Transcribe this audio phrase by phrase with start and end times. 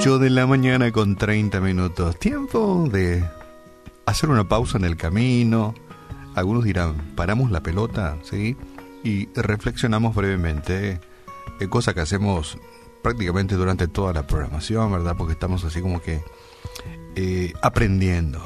[0.00, 2.18] 8 de la mañana con 30 minutos.
[2.18, 3.22] Tiempo de
[4.06, 5.74] hacer una pausa en el camino.
[6.34, 8.56] Algunos dirán, paramos la pelota, ¿sí?
[9.04, 11.00] Y reflexionamos brevemente,
[11.60, 12.56] eh, cosa que hacemos
[13.02, 15.16] prácticamente durante toda la programación, ¿verdad?
[15.18, 16.22] Porque estamos así como que
[17.14, 18.40] eh, aprendiendo,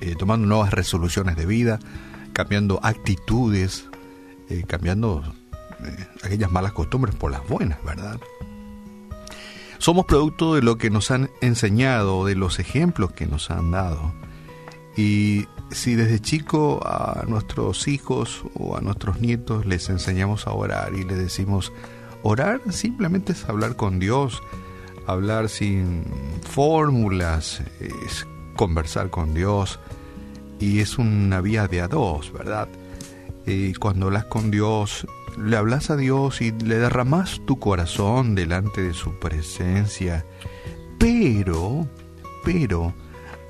[0.00, 1.78] eh, tomando nuevas resoluciones de vida,
[2.32, 3.88] cambiando actitudes,
[4.66, 5.22] cambiando
[6.24, 8.18] aquellas malas costumbres por las buenas, ¿verdad?
[9.82, 14.14] Somos producto de lo que nos han enseñado, de los ejemplos que nos han dado.
[14.96, 20.94] Y si desde chico a nuestros hijos o a nuestros nietos les enseñamos a orar
[20.94, 21.72] y les decimos,
[22.22, 24.40] orar simplemente es hablar con Dios,
[25.08, 26.04] hablar sin
[26.48, 28.24] fórmulas, es
[28.54, 29.80] conversar con Dios
[30.60, 32.68] y es una vía de a dos, ¿verdad?
[33.46, 35.08] Y cuando hablas con Dios
[35.38, 40.24] le hablas a Dios y le derramas tu corazón delante de su presencia,
[40.98, 41.88] pero,
[42.44, 42.94] pero,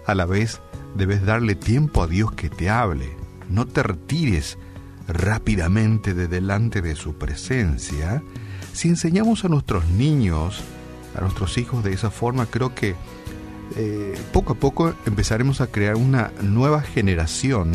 [0.07, 0.61] a la vez
[0.95, 3.17] debes darle tiempo a Dios que te hable.
[3.49, 4.59] No te retires
[5.09, 8.23] rápidamente de delante de su presencia.
[8.73, 10.63] Si enseñamos a nuestros niños,
[11.17, 12.95] a nuestros hijos de esa forma, creo que
[13.77, 17.73] eh, poco a poco empezaremos a crear una nueva generación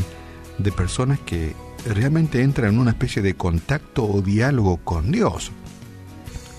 [0.58, 1.56] de personas que
[1.86, 5.52] realmente entra en una especie de contacto o diálogo con Dios.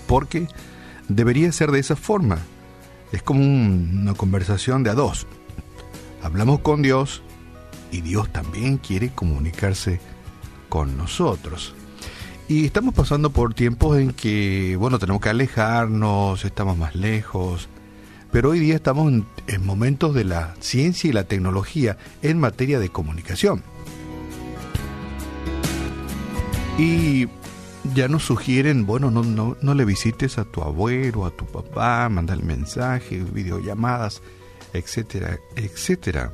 [0.07, 0.47] Porque
[1.07, 2.39] debería ser de esa forma.
[3.11, 5.27] Es como una conversación de a dos.
[6.21, 7.23] Hablamos con Dios
[7.91, 9.99] y Dios también quiere comunicarse
[10.69, 11.73] con nosotros.
[12.47, 17.69] Y estamos pasando por tiempos en que, bueno, tenemos que alejarnos, estamos más lejos,
[18.31, 19.11] pero hoy día estamos
[19.47, 23.63] en momentos de la ciencia y la tecnología en materia de comunicación.
[26.79, 27.27] Y
[27.93, 32.07] ya nos sugieren, bueno, no, no, no le visites a tu abuelo, a tu papá,
[32.07, 34.21] manda el mensaje, videollamadas,
[34.71, 36.33] etcétera, etcétera.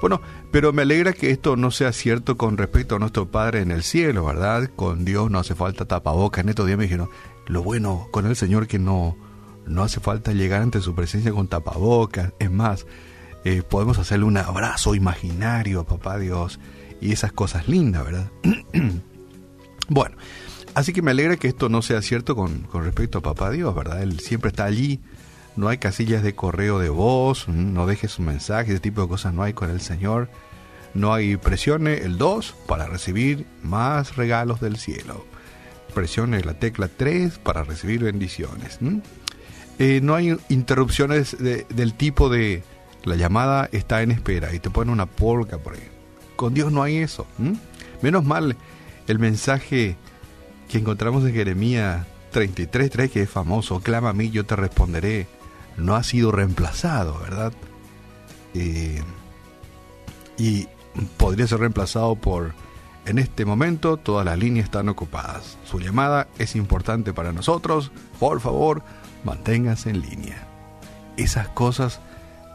[0.00, 0.20] Bueno,
[0.52, 3.82] pero me alegra que esto no sea cierto con respecto a nuestro Padre en el
[3.82, 4.70] cielo, ¿verdad?
[4.76, 6.44] Con Dios no hace falta tapabocas.
[6.44, 7.10] En estos días me dijeron,
[7.48, 9.16] lo bueno con el Señor que no,
[9.66, 12.32] no hace falta llegar ante su presencia con tapabocas.
[12.38, 12.86] Es más,
[13.44, 16.60] eh, podemos hacerle un abrazo imaginario a Papá Dios
[17.00, 18.30] y esas cosas lindas, ¿verdad?
[19.88, 20.16] Bueno,
[20.74, 24.02] así que me alegra que esto no sea cierto con, respecto a Papá Dios, ¿verdad?
[24.02, 25.00] Él siempre está allí,
[25.56, 29.34] no hay casillas de correo de voz, no dejes un mensaje, ese tipo de cosas
[29.34, 30.28] no hay con el Señor.
[30.94, 35.26] No hay presione el 2 para recibir más regalos del cielo.
[35.94, 38.78] Presione la tecla 3 para recibir bendiciones.
[39.78, 42.62] Eh, no hay interrupciones del tipo de
[43.04, 45.88] la llamada está en espera y te pone una polca por ahí.
[46.36, 47.26] Con Dios no hay eso.
[48.02, 48.56] Menos mal
[49.08, 49.96] el mensaje
[50.68, 55.26] que encontramos en Jeremías 33.3, que es famoso, clama a mí, yo te responderé,
[55.76, 57.52] no ha sido reemplazado, ¿verdad?
[58.54, 59.02] Eh,
[60.36, 60.68] y
[61.16, 62.52] podría ser reemplazado por,
[63.06, 65.56] en este momento, todas las líneas están ocupadas.
[65.64, 67.90] Su llamada es importante para nosotros,
[68.20, 68.82] por favor,
[69.24, 70.46] manténgase en línea.
[71.16, 72.00] Esas cosas,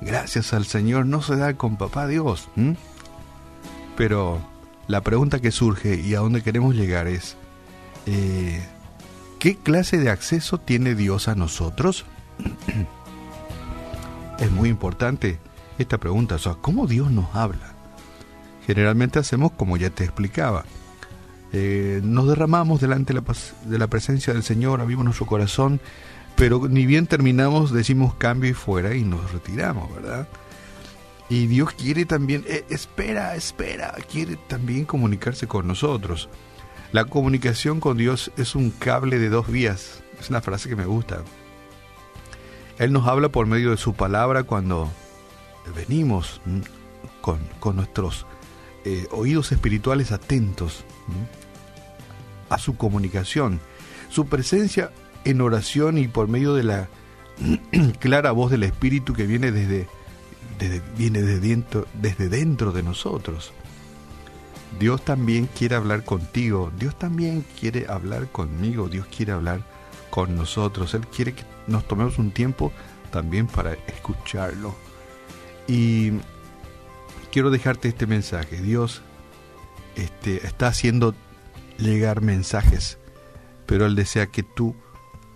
[0.01, 2.47] gracias al Señor, no se dan con papá Dios.
[3.97, 4.52] Pero
[4.87, 7.35] la pregunta que surge y a dónde queremos llegar es,
[8.05, 8.61] eh,
[9.39, 12.05] ¿qué clase de acceso tiene Dios a nosotros?
[14.39, 15.39] es muy importante
[15.77, 17.73] esta pregunta, o sea, ¿cómo Dios nos habla?
[18.67, 20.65] Generalmente hacemos como ya te explicaba.
[21.51, 25.79] Eh, nos derramamos delante de la, de la presencia del Señor, abrimos nuestro corazón,
[26.35, 30.27] pero ni bien terminamos decimos cambio y fuera y nos retiramos, ¿verdad?
[31.29, 36.29] Y Dios quiere también, eh, espera, espera, quiere también comunicarse con nosotros.
[36.91, 40.03] La comunicación con Dios es un cable de dos vías.
[40.19, 41.23] Es una frase que me gusta.
[42.77, 44.91] Él nos habla por medio de su palabra cuando
[45.75, 46.41] venimos
[47.21, 47.39] con,
[47.75, 48.25] nuestros
[48.85, 50.83] eh, oídos espirituales atentos
[52.49, 53.59] a su comunicación.
[54.09, 54.91] Su presencia
[55.25, 56.89] en oración y por medio de la
[57.99, 59.87] clara voz del Espíritu que viene desde
[60.97, 63.53] viene desde dentro, desde dentro de nosotros.
[64.79, 69.61] Dios también quiere hablar contigo, Dios también quiere hablar conmigo, Dios quiere hablar
[70.09, 72.71] con nosotros, Él quiere que nos tomemos un tiempo
[73.11, 74.75] también para escucharlo.
[75.67, 76.11] Y
[77.31, 79.01] quiero dejarte este mensaje, Dios
[79.95, 81.13] este, está haciendo
[81.77, 82.97] llegar mensajes,
[83.65, 84.75] pero Él desea que tú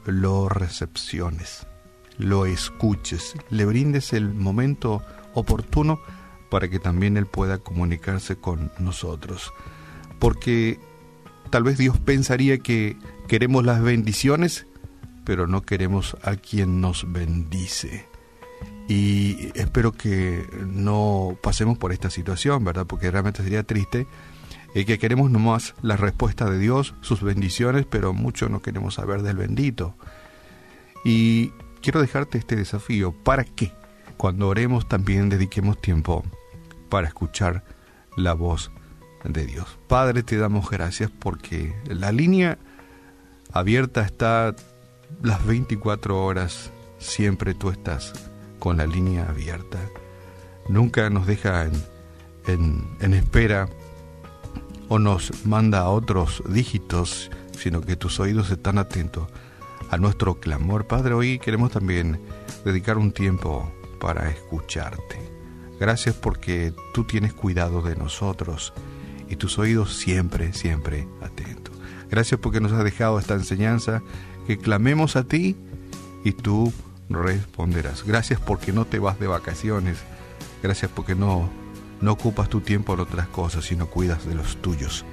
[0.05, 1.67] lo recepciones
[2.17, 5.01] lo escuches, le brindes el momento
[5.33, 5.99] oportuno
[6.49, 9.53] para que también Él pueda comunicarse con nosotros.
[10.19, 10.79] Porque
[11.49, 12.97] tal vez Dios pensaría que
[13.27, 14.65] queremos las bendiciones,
[15.25, 18.07] pero no queremos a quien nos bendice.
[18.87, 22.87] Y espero que no pasemos por esta situación, ¿verdad?
[22.87, 24.07] Porque realmente sería triste
[24.73, 29.23] eh, que queremos nomás la respuesta de Dios, sus bendiciones, pero mucho no queremos saber
[29.23, 29.95] del bendito.
[31.03, 31.51] Y
[31.87, 33.13] quiero dejarte este desafío.
[33.13, 33.71] ¿Para qué?
[34.17, 36.25] Cuando oremos también dediquemos tiempo
[36.89, 37.63] para escuchar
[38.17, 38.71] la voz
[39.23, 39.79] de Dios.
[39.87, 42.57] Padre, te damos gracias porque la línea
[43.53, 44.53] abierta está
[45.23, 48.11] las 24 horas, siempre tú estás
[48.59, 49.79] con la línea abierta.
[50.67, 51.69] Nunca nos deja
[52.47, 53.69] en, en, espera
[54.89, 59.29] o nos manda a otros dígitos, sino que tus oídos están atentos
[59.89, 60.87] a nuestro clamor.
[60.87, 62.19] Padre, hoy queremos también
[62.65, 65.19] dedicar un tiempo para escucharte.
[65.79, 68.73] Gracias porque tú tienes cuidado de nosotros
[69.29, 71.75] y tus oídos siempre, siempre atentos.
[72.09, 74.01] Gracias porque nos has dejado esta enseñanza,
[74.45, 75.55] que clamemos a ti
[76.23, 76.73] y tú
[77.09, 78.03] responderás.
[78.05, 79.97] Gracias porque no te vas de vacaciones.
[80.63, 81.49] Gracias porque no,
[82.01, 85.05] no ocupas tu tiempo en otras cosas, sino cuidas de los tuyos.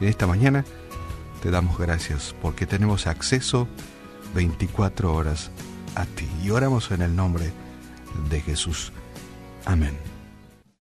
[0.00, 0.64] En esta mañana
[1.42, 3.68] te damos gracias porque tenemos acceso
[4.34, 5.50] 24 horas
[5.94, 6.28] a ti.
[6.42, 7.52] Y oramos en el nombre
[8.28, 8.92] de Jesús.
[9.64, 10.09] Amén.